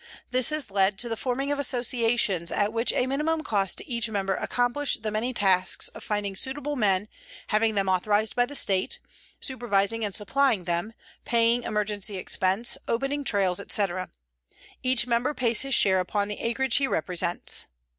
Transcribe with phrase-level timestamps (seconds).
[0.31, 4.09] This has led to the forming of associations which at a minimum cost to each
[4.09, 7.07] member accomplish the many tasks of finding suitable men,
[7.49, 8.97] having them authorized by the State,
[9.39, 10.93] supervising and supplying them,
[11.23, 14.09] paying emergency expense, opening trails, etc.
[14.81, 17.67] Each member pays his share upon the acreage he represents.